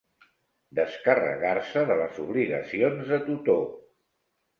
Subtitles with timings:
[0.77, 3.61] Descarregar-se de les obligacions de tutor.